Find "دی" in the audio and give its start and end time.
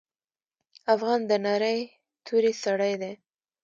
3.01-3.13